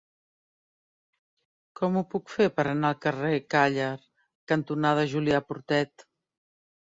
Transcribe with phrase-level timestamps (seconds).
[1.79, 3.91] Com ho puc fer per anar al carrer Càller
[4.53, 6.07] cantonada Julià Portet?